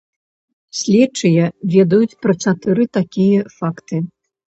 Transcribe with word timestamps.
Следчыя 0.77 1.43
ведаюць 1.73 2.17
пра 2.25 2.33
чатыры 2.47 2.87
такія 2.99 3.45
факты. 3.59 4.01